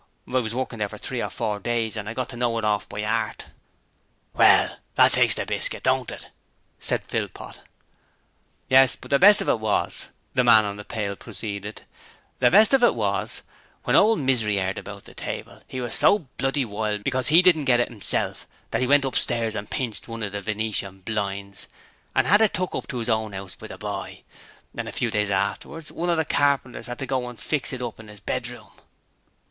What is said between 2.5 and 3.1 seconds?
it orf by